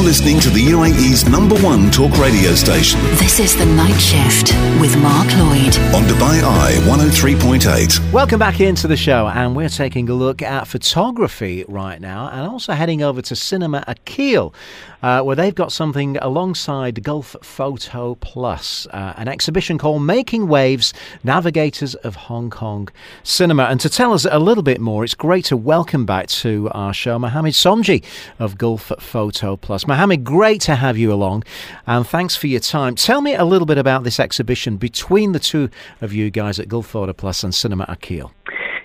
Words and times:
You're 0.00 0.08
listening 0.08 0.40
to 0.40 0.48
the 0.48 0.64
UAE's 0.64 1.28
number 1.28 1.56
one 1.56 1.90
talk 1.90 2.16
radio 2.16 2.54
station. 2.54 2.98
This 3.16 3.38
is 3.38 3.54
The 3.54 3.66
Night 3.66 3.98
Shift 3.98 4.54
with 4.80 4.96
Mark 4.96 5.26
Lloyd. 5.36 5.76
On 5.94 6.02
Dubai 6.04 6.42
Eye 6.42 6.72
103.8. 6.88 8.10
Welcome 8.10 8.38
back 8.38 8.62
into 8.62 8.88
the 8.88 8.96
show, 8.96 9.28
and 9.28 9.54
we're 9.54 9.68
taking 9.68 10.08
a 10.08 10.14
look 10.14 10.40
at 10.40 10.66
photography 10.66 11.66
right 11.68 12.00
now, 12.00 12.30
and 12.30 12.48
also 12.48 12.72
heading 12.72 13.02
over 13.02 13.20
to 13.20 13.36
Cinema 13.36 13.84
Akil, 13.86 14.54
uh, 15.02 15.20
where 15.20 15.36
they've 15.36 15.54
got 15.54 15.70
something 15.70 16.16
alongside 16.22 17.02
Gulf 17.02 17.36
Photo 17.42 18.14
Plus, 18.14 18.86
uh, 18.94 19.12
an 19.18 19.28
exhibition 19.28 19.76
called 19.76 20.02
Making 20.02 20.48
Waves 20.48 20.94
Navigators 21.22 21.94
of 21.96 22.16
Hong 22.16 22.48
Kong 22.48 22.88
Cinema. 23.22 23.64
And 23.64 23.78
to 23.80 23.90
tell 23.90 24.14
us 24.14 24.26
a 24.30 24.38
little 24.38 24.62
bit 24.62 24.80
more, 24.80 25.04
it's 25.04 25.14
great 25.14 25.44
to 25.46 25.58
welcome 25.58 26.06
back 26.06 26.28
to 26.28 26.70
our 26.72 26.94
show 26.94 27.18
Mohamed 27.18 27.52
Somji 27.52 28.02
of 28.38 28.56
Gulf 28.56 28.92
Photo 28.98 29.56
Plus. 29.56 29.86
Mohamed, 29.90 30.22
great 30.22 30.60
to 30.60 30.76
have 30.76 30.96
you 30.96 31.12
along, 31.12 31.42
and 31.84 32.06
thanks 32.06 32.36
for 32.36 32.46
your 32.46 32.60
time. 32.60 32.94
Tell 32.94 33.20
me 33.20 33.34
a 33.34 33.44
little 33.44 33.66
bit 33.66 33.76
about 33.76 34.04
this 34.04 34.20
exhibition 34.20 34.76
between 34.76 35.32
the 35.32 35.40
two 35.40 35.68
of 36.00 36.12
you 36.12 36.30
guys 36.30 36.60
at 36.60 36.68
Gulf 36.68 36.86
Photo 36.86 37.12
Plus 37.12 37.42
and 37.42 37.52
Cinema 37.52 37.86
Akil. 37.88 38.32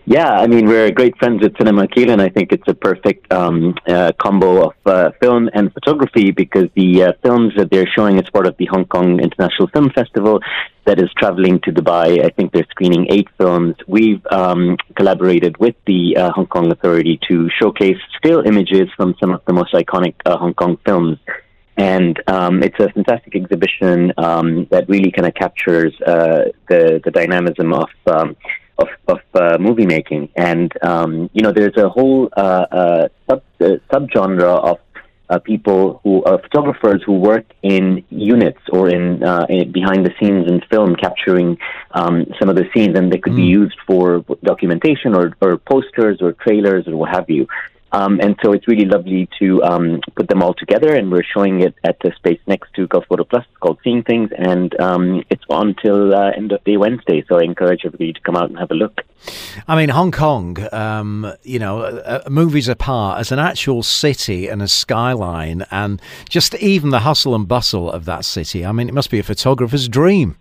Yeah, 0.08 0.30
I 0.34 0.46
mean, 0.46 0.68
we're 0.68 0.92
great 0.92 1.18
friends 1.18 1.44
at 1.44 1.58
Cinema 1.58 1.86
Akil, 1.86 2.12
and 2.12 2.22
I 2.22 2.30
think 2.30 2.52
it's 2.52 2.68
a 2.68 2.76
perfect 2.76 3.34
um, 3.34 3.74
uh, 3.88 4.12
combo 4.22 4.68
of 4.68 4.74
uh, 4.86 5.10
film 5.20 5.50
and 5.52 5.74
photography 5.74 6.30
because 6.30 6.66
the 6.76 7.06
uh, 7.06 7.14
films 7.24 7.54
that 7.58 7.72
they're 7.72 7.88
showing 7.88 8.20
as 8.20 8.30
part 8.30 8.46
of 8.46 8.56
the 8.58 8.68
Hong 8.68 8.86
Kong 8.86 9.20
International 9.20 9.68
Film 9.70 9.90
Festival 9.90 10.42
that 10.86 11.00
is 11.00 11.10
traveling 11.18 11.60
to 11.62 11.72
Dubai. 11.72 12.24
I 12.24 12.30
think 12.30 12.52
they're 12.52 12.68
screening 12.70 13.08
eight 13.10 13.28
films. 13.40 13.78
We've 13.88 14.24
um, 14.30 14.78
collaborated 14.96 15.58
with 15.58 15.74
the 15.88 16.16
uh, 16.18 16.32
Hong 16.34 16.46
Kong 16.46 16.72
Authority 16.72 17.20
to 17.28 17.50
showcase 17.60 17.98
still 18.20 18.42
images 18.46 18.88
from 18.96 19.16
some 19.20 19.32
of 19.32 19.42
the 19.48 19.54
most 19.54 19.74
iconic 19.74 20.14
uh, 20.28 20.38
Hong 20.38 20.54
Kong 20.54 20.78
films. 20.86 21.18
And 21.78 22.22
um, 22.28 22.62
it's 22.62 22.80
a 22.80 22.90
fantastic 22.90 23.36
exhibition 23.36 24.14
um, 24.18 24.68
that 24.70 24.88
really 24.88 25.12
kind 25.12 25.28
of 25.28 25.34
captures 25.34 26.00
uh, 26.02 26.52
the 26.70 27.02
the 27.04 27.12
dynamism 27.12 27.74
of 27.74 27.90
um, 28.06 28.38
of, 28.78 28.88
of 29.08 29.20
uh, 29.34 29.58
movie 29.60 29.86
making. 29.86 30.30
And 30.36 30.72
um, 30.84 31.30
you 31.34 31.42
know, 31.42 31.52
there's 31.52 31.78
a 31.78 31.90
whole 31.90 32.30
uh, 32.36 32.66
uh, 32.72 33.08
sub 33.30 33.44
uh, 33.62 33.78
subgenre 33.92 34.44
of 34.44 34.80
uh, 35.30 35.40
people 35.40 36.00
who 36.04 36.24
are 36.24 36.38
photographers 36.40 37.02
who 37.06 37.14
work 37.14 37.46
in 37.64 38.04
units 38.10 38.60
or 38.70 38.90
in, 38.90 39.24
uh, 39.24 39.46
in 39.50 39.72
behind 39.72 40.06
the 40.06 40.14
scenes 40.20 40.48
in 40.48 40.62
film, 40.70 40.96
capturing 40.96 41.58
um, 41.92 42.26
some 42.40 42.50
of 42.50 42.56
the 42.56 42.66
scenes, 42.74 42.98
and 42.98 43.12
they 43.12 43.18
could 43.18 43.34
mm. 43.34 43.38
be 43.38 43.44
used 43.44 43.78
for 43.88 44.24
documentation 44.44 45.16
or, 45.16 45.34
or 45.42 45.58
posters 45.58 46.22
or 46.22 46.34
trailers 46.34 46.88
or 46.88 46.96
what 46.96 47.10
have 47.10 47.30
you. 47.30 47.48
Um, 47.96 48.20
and 48.20 48.36
so 48.44 48.52
it's 48.52 48.68
really 48.68 48.84
lovely 48.84 49.30
to 49.40 49.64
um, 49.64 50.02
put 50.18 50.28
them 50.28 50.44
all 50.44 50.54
together, 50.54 50.94
and 50.94 51.10
we're 51.10 51.24
showing 51.24 51.62
it 51.62 51.76
at 51.86 51.98
the 52.04 52.12
space 52.18 52.42
next 52.46 52.74
to 52.74 52.88
Gulf 52.88 53.06
Photo 53.08 53.24
Plus. 53.24 53.46
It's 53.50 53.58
called 53.60 53.80
Seeing 53.86 54.04
Things, 54.04 54.32
and 54.38 54.78
um, 54.82 55.24
it's 55.30 55.44
on 55.50 55.76
till 55.82 56.14
uh, 56.14 56.32
end 56.32 56.52
of 56.52 56.62
day 56.66 56.76
Wednesday. 56.76 57.24
So 57.30 57.40
I 57.40 57.44
encourage 57.44 57.86
everybody 57.86 58.12
to 58.12 58.20
come 58.20 58.36
out 58.36 58.50
and 58.50 58.60
have 58.60 58.72
a 58.72 58.74
look. 58.74 59.02
I 59.66 59.78
mean, 59.78 59.90
Hong 59.90 60.12
Kong, 60.12 60.58
um, 60.74 61.34
you 61.44 61.58
know, 61.58 61.84
uh, 61.84 62.22
uh, 62.26 62.30
movies 62.30 62.68
apart, 62.68 63.22
as 63.22 63.32
an 63.32 63.40
actual 63.40 63.82
city 63.82 64.50
and 64.50 64.62
a 64.62 64.68
skyline, 64.68 65.66
and 65.72 66.02
just 66.28 66.54
even 66.56 66.90
the 66.90 67.00
hustle 67.00 67.34
and 67.34 67.48
bustle 67.48 67.90
of 67.90 68.04
that 68.04 68.26
city. 68.26 68.66
I 68.66 68.74
mean, 68.74 68.90
it 68.90 68.94
must 68.94 69.10
be 69.10 69.20
a 69.20 69.24
photographer's 69.24 69.88
dream. 69.88 70.36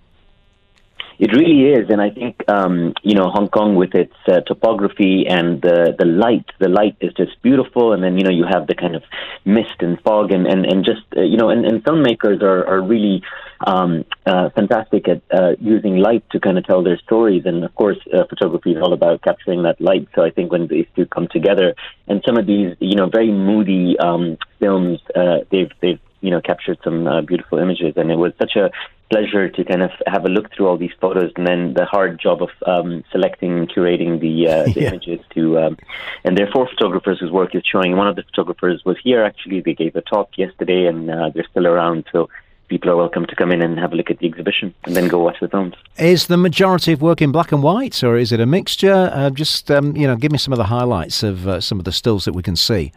It 1.19 1.33
really 1.33 1.73
is, 1.73 1.91
and 1.91 2.01
I 2.01 2.11
think 2.11 2.43
um, 2.49 2.93
you 3.03 3.15
know 3.15 3.31
Hong 3.31 3.49
Kong 3.49 3.77
with 3.77 3.95
its 3.95 4.15
uh, 4.27 4.41
topography 4.41 5.27
and 5.29 5.63
the 5.63 5.95
the 5.97 6.05
light. 6.05 6.47
The 6.59 6.69
light 6.69 6.97
is 7.01 7.13
just 7.15 7.41
beautiful, 7.43 7.93
and 7.93 8.03
then 8.03 8.19
you 8.19 8.25
know 8.25 8.33
you 8.33 8.45
have 8.51 8.67
the 8.67 8.75
kind 8.75 8.97
of 8.97 9.03
mist 9.45 9.77
and 9.81 10.01
fog, 10.03 10.33
and 10.33 10.47
and 10.47 10.67
and 10.67 10.85
just 10.85 11.03
uh, 11.17 11.23
you 11.23 11.37
know, 11.37 11.51
and, 11.51 11.65
and 11.65 11.85
filmmakers 11.85 12.43
are 12.43 12.67
are 12.67 12.83
really 12.83 13.23
um, 13.65 14.05
uh, 14.27 14.51
fantastic 14.51 15.09
at 15.09 15.23
uh, 15.33 15.53
using 15.61 15.99
light 15.99 16.25
to 16.31 16.41
kind 16.41 16.59
of 16.59 16.65
tell 16.67 16.83
their 16.83 16.99
stories. 16.99 17.43
And 17.47 17.63
of 17.65 17.73
course, 17.77 17.99
uh, 18.13 18.25
photography 18.29 18.73
is 18.73 18.83
all 18.83 18.93
about 18.93 19.23
capturing 19.23 19.63
that 19.63 19.81
light. 19.81 20.09
So 20.17 20.25
I 20.25 20.31
think 20.31 20.51
when 20.51 20.67
these 20.67 20.87
two 20.97 21.07
come 21.07 21.29
together, 21.29 21.75
and 22.09 22.23
some 22.27 22.37
of 22.37 22.47
these 22.47 22.75
you 22.81 22.97
know 22.97 23.09
very 23.09 23.31
moody 23.31 23.97
um, 24.01 24.37
films, 24.59 24.99
uh, 25.15 25.39
they've 25.51 25.71
they've 25.81 26.01
you 26.25 26.31
know 26.31 26.41
captured 26.41 26.79
some 26.83 27.07
uh, 27.07 27.21
beautiful 27.21 27.59
images, 27.59 27.93
and 27.97 28.11
it 28.11 28.17
was 28.17 28.33
such 28.39 28.57
a 28.57 28.71
pleasure 29.11 29.49
to 29.49 29.65
kind 29.65 29.83
of 29.83 29.91
have 30.07 30.25
a 30.25 30.29
look 30.29 30.53
through 30.53 30.67
all 30.67 30.79
these 30.79 30.97
photos, 31.01 31.31
and 31.37 31.47
then 31.47 31.75
the 31.75 31.85
hard 31.85 32.19
job 32.19 32.43
of 32.43 32.51
um, 32.67 33.05
selecting 33.13 33.59
and 33.59 33.71
curating 33.71 34.21
the, 34.21 34.49
uh, 34.49 34.65
the 34.75 34.81
yeah. 34.81 34.89
images 34.89 35.21
to. 35.35 35.59
Um, 35.59 35.77
and 36.25 36.37
there 36.37 36.49
are 36.49 36.53
four 36.53 36.67
photographers 36.69 37.21
whose 37.21 37.31
work 37.31 37.55
is 37.55 37.63
showing. 37.71 37.97
One 37.97 38.09
of 38.09 38.17
the 38.17 38.23
photographers 38.23 38.83
was 38.85 38.97
here 39.05 39.23
actually. 39.23 39.61
They 39.61 39.75
gave 39.75 39.95
a 39.97 40.01
talk 40.01 40.31
yesterday, 40.37 40.87
and 40.87 41.11
uh, 41.11 41.31
they're 41.35 41.47
still 41.51 41.67
around. 41.67 42.07
So 42.11 42.31
people 42.69 42.91
are 42.91 42.97
welcome 42.97 43.27
to 43.27 43.37
come 43.37 43.53
in 43.53 43.61
and 43.61 43.79
have 43.79 43.93
a 43.93 43.97
look 43.97 44.11
at 44.11 44.19
the 44.19 44.27
exhibition 44.27 44.75
and 44.85 44.97
then 44.97 45.07
go 45.07 45.19
watch 45.19 45.37
the 45.41 45.49
films. 45.49 45.75
Is 45.99 46.27
the 46.29 46.39
majority 46.39 46.93
of 46.93 47.03
work 47.03 47.21
in 47.21 47.31
black 47.31 47.53
and 47.53 47.63
white, 47.63 48.03
or 48.03 48.17
is 48.17 48.33
it 48.33 48.41
a 48.41 48.47
mixture? 48.47 49.11
Uh, 49.13 49.31
just 49.31 49.71
um, 49.71 49.95
you 49.95 50.07
know, 50.07 50.17
give 50.17 50.33
me 50.33 50.39
some 50.39 50.53
of 50.53 50.59
the 50.59 50.65
highlights 50.65 51.23
of 51.23 51.47
uh, 51.47 51.61
some 51.61 51.79
of 51.79 51.85
the 51.85 51.93
stills 51.93 52.25
that 52.25 52.33
we 52.33 52.43
can 52.43 52.57
see. 52.57 52.93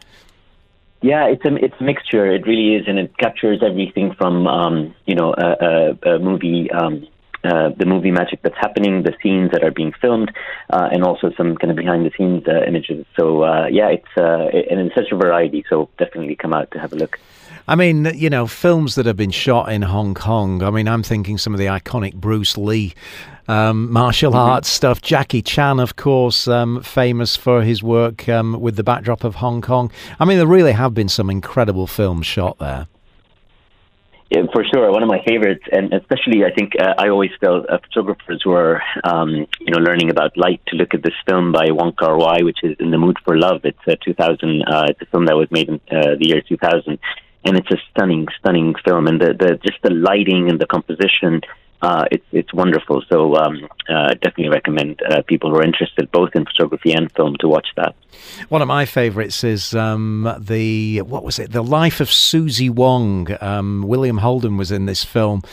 Yeah, 1.08 1.28
it's 1.28 1.46
a 1.46 1.56
it's 1.56 1.80
a 1.80 1.84
mixture. 1.86 2.26
It 2.38 2.46
really 2.46 2.76
is, 2.76 2.84
and 2.86 3.00
it 3.00 3.18
captures 3.18 3.64
everything 3.64 4.14
from 4.18 4.46
um, 4.46 4.94
you 5.06 5.16
know 5.16 5.34
a, 5.34 5.48
a, 5.70 6.16
a 6.16 6.20
movie. 6.20 6.70
Um, 6.70 7.08
uh, 7.46 7.70
the 7.78 7.86
movie 7.86 8.12
magic 8.12 8.42
that's 8.42 8.58
happening, 8.60 9.04
the 9.04 9.14
scenes 9.24 9.52
that 9.52 9.64
are 9.64 9.72
being 9.72 9.94
filmed, 10.02 10.30
uh, 10.70 10.90
and 10.92 11.06
also 11.06 11.32
some 11.38 11.56
kind 11.56 11.72
of 11.72 11.78
behind 11.78 12.06
the 12.06 12.12
scenes 12.18 12.44
uh, 12.46 12.62
images. 12.68 13.06
So 13.18 13.44
uh, 13.44 13.68
yeah, 13.72 13.88
it's 13.88 14.14
uh, 14.18 14.48
and 14.72 14.82
it's 14.82 14.96
such 14.96 15.10
a 15.14 15.16
variety. 15.16 15.64
So 15.70 15.88
definitely 15.98 16.36
come 16.36 16.54
out 16.54 16.72
to 16.72 16.80
have 16.80 16.92
a 16.92 16.98
look. 16.98 17.18
I 17.70 17.76
mean, 17.76 18.06
you 18.16 18.30
know, 18.30 18.48
films 18.48 18.96
that 18.96 19.06
have 19.06 19.18
been 19.18 19.32
shot 19.32 19.70
in 19.72 19.82
Hong 19.82 20.14
Kong. 20.14 20.64
I 20.64 20.70
mean, 20.70 20.88
I'm 20.88 21.04
thinking 21.04 21.38
some 21.38 21.54
of 21.54 21.60
the 21.60 21.66
iconic 21.66 22.14
Bruce 22.14 22.58
Lee 22.58 22.94
um, 23.50 23.92
martial 23.92 24.32
mm-hmm. 24.32 24.40
arts 24.40 24.70
stuff. 24.70 25.02
Jackie 25.02 25.42
Chan, 25.42 25.82
of 25.82 25.98
course, 25.98 26.48
um, 26.48 26.82
famous 26.82 27.36
for 27.36 27.64
his 27.64 27.84
work 27.84 28.30
um, 28.30 28.62
with 28.62 28.78
the 28.78 28.84
backdrop 28.84 29.26
of 29.26 29.36
Hong 29.36 29.62
Kong. 29.62 29.92
I 30.18 30.24
mean, 30.24 30.38
there 30.38 30.48
really 30.48 30.72
have 30.72 30.94
been 30.94 31.10
some 31.10 31.30
incredible 31.30 31.88
films 31.88 32.26
shot 32.26 32.58
there. 32.60 32.88
Yeah, 34.30 34.42
for 34.52 34.64
sure, 34.66 34.92
one 34.92 35.04
of 35.04 35.10
my 35.10 35.24
favorites, 35.26 35.64
and 35.72 35.94
especially 35.94 36.44
I 36.44 36.52
think 36.52 36.74
uh, 36.78 36.94
I 36.98 37.08
always 37.08 37.32
tell 37.42 37.66
uh, 37.70 37.78
photographers 37.78 38.42
who 38.44 38.52
are, 38.52 38.82
um, 39.06 39.48
you 39.60 39.72
know, 39.72 39.78
learning 39.78 40.10
about 40.10 40.38
light 40.38 40.62
to 40.68 40.76
look 40.76 40.94
at 40.94 41.02
this 41.02 41.14
film 41.26 41.54
by 41.54 41.72
Wong 41.72 41.94
Kar 41.94 42.18
Wai, 42.18 42.44
which 42.44 42.60
is 42.62 42.76
In 42.80 42.92
the 42.92 42.98
Mood 42.98 43.18
for 43.24 43.38
Love. 43.38 43.62
It's 43.64 43.80
a 43.88 43.96
2000. 43.96 44.64
Uh, 44.64 44.86
it's 44.90 45.02
a 45.02 45.06
film 45.06 45.28
that 45.28 45.38
was 45.38 45.50
made 45.50 45.70
in 45.70 45.76
uh, 45.90 46.16
the 46.20 46.28
year 46.28 46.42
2000, 46.42 47.00
and 47.48 47.58
it's 47.58 47.72
a 47.72 47.78
stunning, 47.90 48.28
stunning 48.40 48.76
film, 48.86 49.08
and 49.08 49.20
the, 49.22 49.34
the 49.34 49.60
just 49.66 49.82
the 49.82 49.90
lighting 49.90 50.50
and 50.50 50.60
the 50.60 50.68
composition 50.68 51.42
uh, 51.82 52.06
it's 52.12 52.26
it's 52.32 52.54
wonderful. 52.54 53.04
So 53.08 53.36
um, 53.36 53.68
uh, 53.88 54.10
definitely 54.16 54.50
recommend 54.50 55.00
uh, 55.04 55.22
people 55.24 55.52
who 55.52 55.58
are 55.58 55.64
interested 55.64 56.12
both 56.12 56.32
in 56.34 56.46
photography 56.46 56.92
and 56.92 57.12
film 57.12 57.36
to 57.40 57.48
watch 57.48 57.68
that. 57.76 57.96
One 58.50 58.62
of 58.64 58.68
my 58.68 58.86
favourites 58.86 59.44
is 59.44 59.76
um, 59.76 60.34
the 60.40 61.02
what 61.02 61.24
was 61.24 61.38
it? 61.38 61.52
The 61.52 61.64
Life 61.64 62.00
of 62.00 62.10
Suzie 62.10 62.70
Wong. 62.70 63.28
Um, 63.42 63.84
William 63.84 64.18
Holden 64.18 64.58
was 64.58 64.72
in 64.72 64.88
this 64.88 65.04
film, 65.04 65.44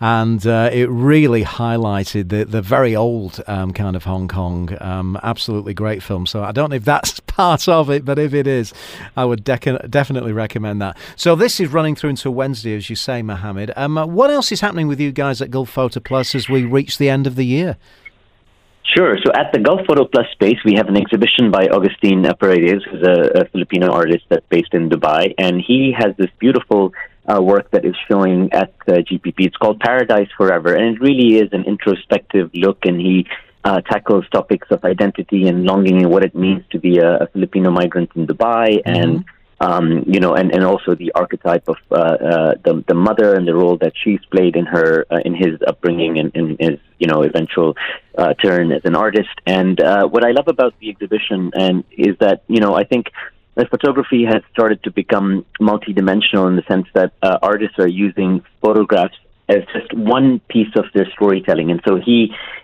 and 0.00 0.46
uh, 0.46 0.68
it 0.70 0.90
really 0.90 1.44
highlighted 1.44 2.28
the 2.28 2.44
the 2.44 2.60
very 2.60 2.94
old 2.94 3.42
um, 3.46 3.72
kind 3.72 3.96
of 3.96 4.04
Hong 4.04 4.28
Kong. 4.28 4.76
Um, 4.82 5.18
absolutely 5.22 5.72
great 5.72 6.02
film. 6.02 6.26
So 6.26 6.44
I 6.44 6.52
don't 6.52 6.68
know 6.70 6.76
if 6.76 6.84
that's 6.84 7.19
part 7.40 7.68
of 7.68 7.88
it, 7.88 8.04
but 8.04 8.18
if 8.18 8.34
it 8.34 8.46
is, 8.46 8.74
I 9.16 9.24
would 9.24 9.42
definitely 9.44 10.32
recommend 10.32 10.82
that. 10.82 10.98
So 11.16 11.34
this 11.34 11.58
is 11.58 11.68
running 11.72 11.96
through 11.96 12.10
until 12.10 12.32
Wednesday, 12.32 12.76
as 12.76 12.90
you 12.90 12.96
say, 12.96 13.22
Mohamed. 13.22 13.72
Um, 13.76 13.96
what 13.96 14.30
else 14.30 14.52
is 14.52 14.60
happening 14.60 14.88
with 14.88 15.00
you 15.00 15.10
guys 15.10 15.40
at 15.40 15.50
Gulf 15.50 15.70
Photo 15.70 16.00
Plus 16.00 16.34
as 16.34 16.50
we 16.50 16.64
reach 16.64 16.98
the 16.98 17.08
end 17.08 17.26
of 17.26 17.36
the 17.36 17.46
year? 17.46 17.78
Sure. 18.94 19.16
So 19.24 19.32
at 19.32 19.52
the 19.54 19.60
Gulf 19.60 19.80
Photo 19.88 20.04
Plus 20.04 20.26
space, 20.32 20.58
we 20.66 20.74
have 20.76 20.88
an 20.88 20.98
exhibition 20.98 21.50
by 21.50 21.62
Augustine 21.76 22.26
Paredes, 22.38 22.82
who's 22.90 23.02
a, 23.06 23.40
a 23.40 23.44
Filipino 23.52 23.90
artist 23.90 24.24
that's 24.28 24.46
based 24.50 24.74
in 24.74 24.90
Dubai, 24.90 25.32
and 25.38 25.62
he 25.66 25.94
has 25.96 26.14
this 26.18 26.30
beautiful 26.38 26.92
uh, 27.32 27.40
work 27.40 27.70
that 27.70 27.84
is 27.86 27.94
showing 28.10 28.52
at 28.52 28.74
uh, 28.86 28.92
GPP. 29.08 29.46
It's 29.48 29.56
called 29.56 29.80
Paradise 29.80 30.28
Forever, 30.36 30.74
and 30.74 30.96
it 30.96 31.00
really 31.00 31.38
is 31.38 31.48
an 31.52 31.64
introspective 31.64 32.50
look, 32.52 32.84
and 32.84 33.00
he 33.00 33.26
uh, 33.64 33.80
tackles 33.82 34.24
topics 34.30 34.68
of 34.70 34.84
identity 34.84 35.48
and 35.48 35.64
longing 35.64 36.02
and 36.02 36.10
what 36.10 36.24
it 36.24 36.34
means 36.34 36.64
to 36.70 36.78
be 36.78 36.98
a, 36.98 37.24
a 37.24 37.26
Filipino 37.28 37.70
migrant 37.70 38.10
in 38.14 38.26
Dubai, 38.26 38.82
mm-hmm. 38.82 39.02
and 39.02 39.24
um, 39.60 40.04
you 40.06 40.20
know, 40.20 40.34
and, 40.34 40.50
and 40.54 40.64
also 40.64 40.94
the 40.94 41.12
archetype 41.12 41.68
of 41.68 41.76
uh, 41.90 41.94
uh, 41.94 42.54
the 42.64 42.82
the 42.88 42.94
mother 42.94 43.34
and 43.34 43.46
the 43.46 43.54
role 43.54 43.76
that 43.78 43.92
she's 44.02 44.20
played 44.30 44.56
in 44.56 44.64
her 44.64 45.06
uh, 45.10 45.18
in 45.24 45.34
his 45.34 45.60
upbringing 45.66 46.18
and 46.18 46.34
in 46.34 46.56
his 46.58 46.78
you 46.98 47.06
know 47.06 47.22
eventual 47.22 47.76
uh, 48.16 48.32
turn 48.34 48.72
as 48.72 48.82
an 48.84 48.96
artist. 48.96 49.36
And 49.46 49.78
uh, 49.80 50.06
what 50.06 50.24
I 50.24 50.30
love 50.30 50.48
about 50.48 50.74
the 50.80 50.88
exhibition 50.88 51.50
and 51.54 51.84
is 51.90 52.16
that 52.20 52.42
you 52.48 52.60
know 52.60 52.74
I 52.74 52.84
think 52.84 53.10
that 53.56 53.68
photography 53.68 54.24
has 54.24 54.42
started 54.52 54.82
to 54.84 54.90
become 54.90 55.44
multidimensional 55.60 56.48
in 56.48 56.56
the 56.56 56.64
sense 56.66 56.86
that 56.94 57.12
uh, 57.22 57.38
artists 57.42 57.78
are 57.78 57.88
using 57.88 58.42
photographs 58.62 59.16
as 59.54 59.62
just 59.74 59.92
one 59.92 60.40
piece 60.54 60.72
of 60.76 60.84
their 60.94 61.08
storytelling. 61.16 61.70
And 61.72 61.80
so 61.86 61.92
he 61.96 62.18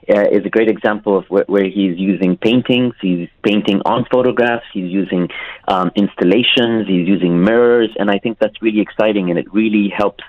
uh, 0.09 0.29
is 0.37 0.43
a 0.44 0.53
great 0.56 0.71
example 0.77 1.19
of 1.19 1.25
wh- 1.27 1.49
where 1.55 1.69
he's 1.77 1.99
using 1.99 2.37
paintings, 2.37 2.94
he's 3.00 3.29
painting 3.43 3.79
on 3.85 4.06
photographs, 4.11 4.67
he's 4.73 4.91
using 5.03 5.29
um, 5.67 5.91
installations, 5.97 6.87
he's 6.87 7.06
using 7.15 7.43
mirrors, 7.43 7.91
and 7.99 8.11
I 8.11 8.19
think 8.19 8.38
that's 8.38 8.59
really 8.62 8.81
exciting, 8.81 9.31
and 9.31 9.38
it 9.38 9.53
really 9.53 9.87
helps. 9.88 10.25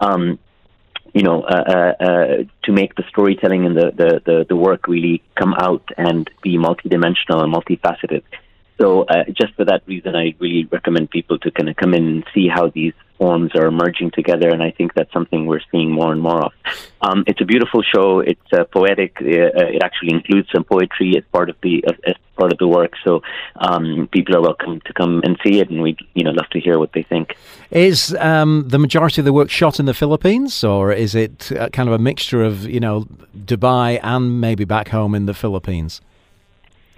Um, 0.00 0.38
you 1.12 1.24
know, 1.24 1.42
uh, 1.42 1.64
uh, 1.76 2.04
uh, 2.04 2.26
to 2.62 2.72
make 2.72 2.94
the 2.94 3.02
storytelling 3.08 3.66
and 3.66 3.76
the, 3.76 3.90
the, 4.00 4.10
the, 4.24 4.46
the 4.50 4.54
work 4.54 4.86
really 4.86 5.20
come 5.34 5.54
out 5.54 5.82
and 5.98 6.30
be 6.40 6.56
multidimensional 6.56 7.42
and 7.42 7.52
multifaceted. 7.52 8.22
So 8.80 9.02
uh, 9.02 9.24
just 9.38 9.54
for 9.54 9.66
that 9.66 9.82
reason, 9.86 10.16
I 10.16 10.34
really 10.38 10.64
recommend 10.64 11.10
people 11.10 11.38
to 11.40 11.50
kind 11.50 11.68
of 11.68 11.76
come 11.76 11.92
in 11.92 12.06
and 12.06 12.24
see 12.32 12.48
how 12.48 12.70
these 12.70 12.94
forms 13.18 13.54
are 13.54 13.70
merging 13.70 14.10
together, 14.10 14.48
and 14.48 14.62
I 14.62 14.70
think 14.70 14.94
that's 14.94 15.12
something 15.12 15.44
we're 15.44 15.60
seeing 15.70 15.92
more 15.92 16.10
and 16.10 16.22
more 16.22 16.46
of. 16.46 16.52
Um, 17.02 17.24
it's 17.26 17.42
a 17.42 17.44
beautiful 17.44 17.82
show. 17.82 18.20
It's 18.20 18.50
uh, 18.52 18.64
poetic. 18.64 19.18
Uh, 19.20 19.26
uh 19.26 19.76
it 19.76 19.82
actually 19.82 20.12
includes 20.14 20.48
some 20.54 20.64
poetry 20.64 21.18
as 21.18 21.24
part 21.30 21.50
of 21.50 21.56
the 21.62 21.84
as 22.06 22.14
part 22.38 22.52
of 22.52 22.58
the 22.58 22.66
work. 22.66 22.92
So 23.04 23.22
um, 23.56 24.08
people 24.10 24.34
are 24.36 24.40
welcome 24.40 24.80
to 24.86 24.92
come 24.94 25.20
and 25.24 25.36
see 25.44 25.60
it, 25.60 25.68
and 25.68 25.82
we 25.82 25.98
you 26.14 26.24
know 26.24 26.30
love 26.30 26.48
to 26.52 26.60
hear 26.60 26.78
what 26.78 26.92
they 26.94 27.02
think. 27.02 27.36
Is 27.70 28.16
um, 28.18 28.64
the 28.68 28.78
majority 28.78 29.20
of 29.20 29.26
the 29.26 29.34
work 29.34 29.50
shot 29.50 29.78
in 29.78 29.84
the 29.84 29.94
Philippines, 30.02 30.64
or 30.64 30.90
is 30.90 31.14
it 31.14 31.52
uh, 31.52 31.68
kind 31.68 31.90
of 31.90 31.94
a 31.94 31.98
mixture 31.98 32.42
of 32.42 32.66
you 32.66 32.80
know 32.80 33.06
Dubai 33.36 34.00
and 34.02 34.40
maybe 34.40 34.64
back 34.64 34.88
home 34.88 35.14
in 35.14 35.26
the 35.26 35.34
Philippines? 35.34 36.00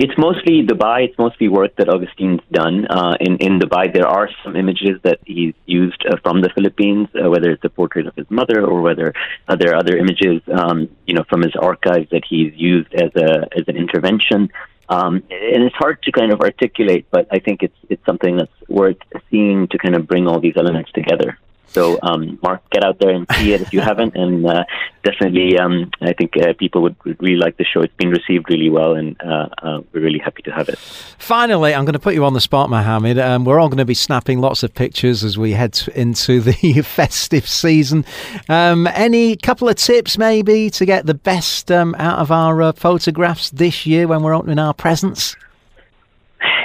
It's 0.04 0.18
mostly 0.18 0.66
Dubai. 0.66 0.98
It's 1.06 1.18
mostly 1.26 1.46
work 1.46 1.76
that 1.76 1.88
Augustine's 1.88 2.42
done. 2.50 2.76
Uh, 2.96 3.14
in 3.20 3.32
in 3.46 3.52
Dubai, 3.60 3.84
there 3.96 4.08
are 4.18 4.28
some 4.42 4.54
images 4.62 4.94
that 5.06 5.18
he's 5.24 5.54
used 5.80 6.02
uh, 6.10 6.16
from 6.24 6.36
the 6.44 6.50
Philippines, 6.56 7.06
uh, 7.14 7.30
whether 7.32 7.48
it's 7.54 7.66
a 7.70 7.72
portrait 7.80 8.08
of 8.08 8.14
his 8.20 8.28
mother 8.38 8.58
or 8.70 8.80
whether 8.86 9.08
uh, 9.46 9.54
there 9.54 9.70
are 9.72 9.78
other 9.82 9.96
images, 10.04 10.38
um, 10.60 10.78
you 11.08 11.14
know, 11.14 11.24
from 11.30 11.40
his 11.46 11.54
archives 11.70 12.08
that 12.14 12.24
he's 12.32 12.52
used 12.72 12.92
as 13.04 13.10
a 13.26 13.30
as 13.58 13.64
an 13.70 13.76
intervention. 13.84 14.40
Um, 14.88 15.14
and 15.54 15.60
it's 15.66 15.78
hard 15.84 15.96
to 16.06 16.10
kind 16.10 16.32
of 16.34 16.40
articulate, 16.48 17.04
but 17.14 17.24
I 17.36 17.38
think 17.44 17.56
it's 17.66 17.80
it's 17.92 18.04
something 18.10 18.34
that's 18.40 18.58
worth 18.80 19.02
seeing 19.30 19.58
to 19.72 19.76
kind 19.84 19.94
of 19.98 20.02
bring 20.12 20.24
all 20.26 20.40
these 20.46 20.56
elements 20.62 20.90
together. 21.00 21.30
So, 21.68 21.98
um, 22.02 22.38
Mark, 22.42 22.68
get 22.70 22.84
out 22.84 22.98
there 22.98 23.10
and 23.10 23.26
see 23.36 23.54
it 23.54 23.62
if 23.62 23.72
you 23.72 23.80
haven't, 23.90 24.14
and 24.14 24.44
uh, 24.46 24.64
definitely, 25.04 25.58
um, 25.58 25.90
I 26.02 26.12
think 26.12 26.36
uh, 26.36 26.52
people 26.58 26.82
would, 26.82 26.96
would, 27.04 27.22
really 27.22 27.36
like 27.36 27.56
the 27.56 27.64
show. 27.64 27.80
It's 27.80 27.94
been 27.94 28.10
received 28.10 28.50
really 28.50 28.68
well, 28.68 28.94
and 28.94 29.16
uh, 29.22 29.48
uh 29.62 29.80
we're 29.92 30.02
really 30.02 30.18
happy 30.18 30.42
to 30.42 30.50
have 30.50 30.68
it. 30.68 30.78
Finally, 30.78 31.74
I'm 31.74 31.86
going 31.86 31.94
to 31.94 31.98
put 31.98 32.14
you 32.14 32.26
on 32.26 32.34
the 32.34 32.42
spot, 32.42 32.68
Mohamed. 32.68 33.18
Um, 33.18 33.46
we're 33.46 33.58
all 33.58 33.68
going 33.68 33.78
to 33.78 33.86
be 33.86 33.94
snapping 33.94 34.40
lots 34.40 34.62
of 34.62 34.74
pictures 34.74 35.24
as 35.24 35.38
we 35.38 35.52
head 35.52 35.80
into 35.94 36.40
the 36.40 36.82
festive 36.84 37.48
season. 37.48 38.04
Um, 38.50 38.86
any 38.88 39.36
couple 39.36 39.68
of 39.68 39.76
tips, 39.76 40.18
maybe, 40.18 40.68
to 40.70 40.84
get 40.84 41.06
the 41.06 41.14
best 41.14 41.72
um, 41.72 41.94
out 41.98 42.18
of 42.18 42.30
our 42.30 42.60
uh, 42.60 42.72
photographs 42.72 43.48
this 43.48 43.86
year 43.86 44.06
when 44.06 44.22
we're 44.22 44.34
opening 44.34 44.58
our 44.58 44.74
presents? 44.74 45.36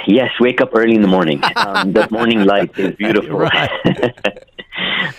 Yes, 0.06 0.30
wake 0.40 0.60
up 0.60 0.70
early 0.74 0.94
in 0.94 1.02
the 1.02 1.08
morning. 1.08 1.42
Um, 1.56 1.92
that 1.92 2.10
morning 2.10 2.44
light 2.44 2.78
is 2.78 2.94
beautiful. 2.96 3.40
that, 3.40 4.47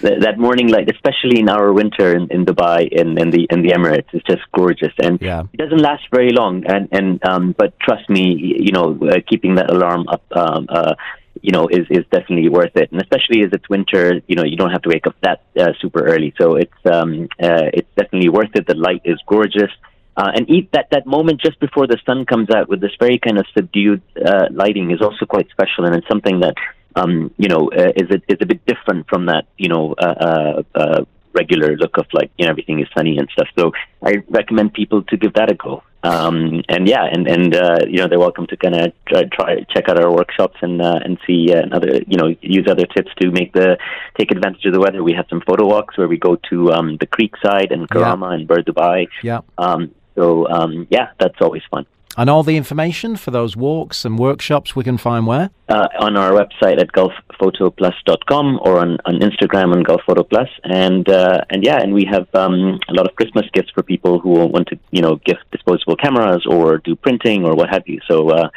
that 0.02 0.38
morning 0.38 0.68
light, 0.68 0.90
especially 0.90 1.40
in 1.40 1.50
our 1.50 1.72
winter 1.74 2.16
in, 2.16 2.28
in 2.32 2.46
Dubai 2.46 2.88
in, 2.88 3.18
in 3.18 3.32
the 3.32 3.48
in 3.50 3.62
the 3.62 3.70
Emirates, 3.70 4.14
is 4.14 4.22
just 4.24 4.44
gorgeous, 4.54 4.94
and 5.02 5.22
yeah. 5.22 5.44
it 5.54 5.58
doesn't 5.58 5.82
last 5.82 6.04
very 6.12 6.32
long. 6.32 6.64
And 6.66 6.88
and 6.92 7.26
um, 7.28 7.56
but 7.58 7.80
trust 7.80 8.10
me, 8.10 8.24
you 8.66 8.72
know, 8.72 8.98
uh, 9.10 9.20
keeping 9.28 9.56
that 9.56 9.70
alarm 9.72 10.08
up. 10.08 10.24
Um, 10.32 10.68
uh, 10.70 10.96
you 11.42 11.52
know, 11.52 11.68
is 11.68 11.86
is 11.90 12.06
definitely 12.12 12.50
worth 12.50 12.76
it, 12.76 12.92
and 12.92 13.02
especially 13.02 13.44
as 13.44 13.52
it's 13.54 13.70
winter, 13.70 14.22
you 14.28 14.36
know, 14.36 14.44
you 14.44 14.58
don't 14.58 14.72
have 14.72 14.82
to 14.82 14.90
wake 14.90 15.08
up 15.08 15.16
that 15.22 15.42
uh, 15.58 15.72
super 15.80 16.06
early, 16.06 16.34
so 16.40 16.56
it's 16.56 16.82
um, 16.86 17.30
uh, 17.42 17.70
it's 17.74 17.88
definitely 17.96 18.30
worth 18.30 18.54
it. 18.56 18.68
The 18.68 18.76
light 18.76 19.04
is 19.06 19.18
gorgeous, 19.26 19.72
uh, 20.18 20.32
and 20.36 20.50
eat 20.50 20.70
that 20.74 20.88
that 20.92 21.06
moment 21.06 21.40
just 21.40 21.58
before 21.62 21.88
the 21.88 21.98
sun 22.06 22.26
comes 22.26 22.50
out 22.50 22.68
with 22.68 22.82
this 22.82 22.92
very 23.00 23.20
kind 23.20 23.38
of 23.38 23.46
subdued 23.56 24.02
uh, 24.26 24.48
lighting 24.52 24.92
is 24.92 25.02
also 25.02 25.26
quite 25.26 25.48
special, 25.50 25.86
and 25.86 25.96
it's 25.96 26.08
something 26.10 26.42
that 26.42 26.56
um, 26.96 27.34
you 27.38 27.48
know, 27.48 27.70
uh, 27.72 27.92
is 27.96 28.10
it 28.10 28.24
is 28.28 28.38
a 28.42 28.46
bit 28.46 28.66
different 28.66 29.08
from 29.08 29.28
that, 29.28 29.46
you 29.58 29.70
know, 29.70 29.94
uh, 29.98 30.16
uh, 30.30 30.64
uh, 30.76 31.06
regular 31.34 31.76
look 31.78 31.98
of 31.98 32.08
like 32.14 32.32
you 32.38 32.46
know 32.46 32.52
everything 32.52 32.80
is 32.80 32.88
sunny 32.96 33.18
and 33.18 33.30
stuff. 33.32 33.48
So 33.58 33.72
I 34.04 34.24
recommend 34.30 34.74
people 34.74 35.04
to 35.04 35.18
give 35.18 35.34
that 35.34 35.52
a 35.52 35.56
go. 35.56 35.84
Um, 36.02 36.64
and 36.70 36.88
yeah, 36.88 37.04
and 37.04 37.28
and 37.28 37.56
uh, 37.56 37.80
you 37.88 37.98
know 37.98 38.08
they're 38.08 38.20
welcome 38.20 38.48
to 38.48 38.58
kind 38.58 38.76
of 38.76 38.94
try, 39.06 39.24
try 39.26 39.64
check 39.74 39.90
out 39.90 40.02
our 40.02 40.12
workshops 40.12 40.58
and 40.62 40.82
uh, 40.82 41.00
and 41.04 41.18
see 41.28 41.54
uh, 41.54 41.62
another 41.62 42.02
you 42.08 42.18
know 42.18 42.34
use 42.42 42.68
other 42.70 42.86
tips 42.86 43.12
to 43.22 43.32
make 43.32 43.54
the 43.54 43.78
take 44.18 44.32
advantage 44.32 44.66
of 44.66 44.74
the 44.74 44.80
weather. 44.80 45.04
We 45.04 45.14
have 45.14 45.26
some 45.30 45.42
photo 45.42 45.66
walks 45.68 45.98
where 45.98 46.08
we 46.08 46.18
go 46.18 46.38
to 46.50 46.72
um, 46.72 46.98
the 46.98 47.08
creek 47.08 47.34
side 47.44 47.72
and 47.72 47.90
Karama 47.90 48.30
yeah. 48.30 48.36
and 48.36 48.48
Bur 48.48 48.64
Dubai. 48.64 49.08
Yeah. 49.24 49.42
Um, 49.58 49.94
so 50.16 50.48
um, 50.50 50.88
yeah, 50.90 51.12
that's 51.20 51.40
always 51.42 51.64
fun. 51.70 51.86
And 52.20 52.30
all 52.30 52.44
the 52.44 52.58
information 52.58 53.16
for 53.16 53.32
those 53.32 53.56
walks 53.56 54.04
and 54.04 54.20
workshops 54.20 54.76
we 54.76 54.84
can 54.84 54.98
find 54.98 55.26
where? 55.26 55.52
Uh, 55.70 55.88
on 56.02 56.18
our 56.18 56.32
website 56.32 56.78
at 56.78 56.92
gulfphotoplus.com 56.92 58.60
or 58.62 58.78
on, 58.78 58.98
on 59.06 59.22
Instagram 59.22 59.74
on 59.74 59.86
gulfphotoplus. 59.86 60.50
And 60.66 61.08
uh, 61.08 61.46
and 61.50 61.64
yeah, 61.64 61.80
and 61.82 61.94
we 61.94 62.04
have 62.12 62.28
um, 62.36 62.78
a 62.90 62.94
lot 62.94 63.08
of 63.08 63.16
Christmas 63.16 63.46
gifts 63.54 63.70
for 63.74 63.84
people 63.84 64.20
who 64.20 64.32
want 64.32 64.68
to 64.68 64.80
you 64.92 65.02
know 65.02 65.16
gift 65.16 65.50
disposable 65.54 65.96
cameras 65.96 66.46
or 66.46 66.80
do 66.80 66.94
printing 66.94 67.46
or 67.46 67.56
what 67.56 67.70
have 67.70 67.84
you. 67.88 68.02
So 68.06 68.30
uh, 68.32 68.50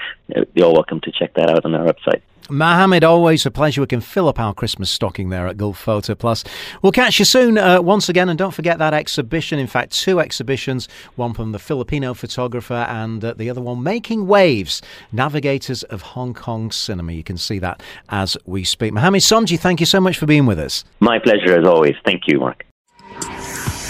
you're 0.55 0.67
all 0.67 0.75
welcome 0.75 1.01
to 1.03 1.13
check 1.13 1.35
that 1.35 1.49
out 1.49 1.65
on 1.65 1.73
our 1.77 1.87
website. 1.87 2.23
Mohamed, 2.53 3.03
always 3.03 3.47
a 3.47 3.51
pleasure. 3.51 3.81
We 3.81 3.87
can 3.87 4.03
fill 4.03 4.29
up 4.29 4.39
our 4.39 4.53
Christmas 4.53 4.91
stocking 4.91 5.31
there 5.31 5.47
at 5.47 5.57
Gulf 5.57 5.79
Photo 5.79 6.15
Plus. 6.15 6.45
We'll 6.83 6.93
catch 6.93 7.19
you 7.19 7.25
soon 7.25 7.57
uh, 7.57 7.81
once 7.81 8.09
again, 8.09 8.29
and 8.29 8.39
don't 8.39 8.53
forget 8.53 8.79
that 8.79 8.93
exhibition. 8.93 9.59
In 9.59 9.67
fact, 9.67 9.93
two 9.93 10.21
exhibitions 10.21 10.89
one 11.17 11.33
from 11.33 11.53
the 11.53 11.59
Filipino 11.59 12.13
photographer 12.13 12.87
and 12.89 13.25
uh, 13.25 13.33
the 13.35 13.49
other 13.49 13.63
one, 13.63 13.83
Making 13.83 14.27
Waves 14.27 14.83
Navigators 15.13 15.83
of 15.85 16.03
Hong 16.03 16.35
Kong 16.35 16.71
Cinema. 16.71 17.13
You 17.13 17.25
can 17.25 17.39
see 17.39 17.59
that 17.61 17.83
as 18.11 18.37
we 18.45 18.65
speak. 18.65 18.93
Mohamed 18.93 19.23
Somji, 19.23 19.59
thank 19.59 19.81
you 19.81 19.87
so 19.87 20.01
much 20.01 20.19
for 20.19 20.27
being 20.27 20.45
with 20.45 20.59
us. 20.59 20.85
My 21.01 21.19
pleasure, 21.19 21.59
as 21.59 21.67
always. 21.67 21.95
Thank 22.05 22.25
you, 22.27 22.39
Mark. 22.39 22.67